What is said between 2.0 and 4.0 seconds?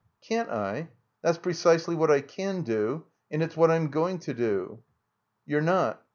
I can do; and it's what I'm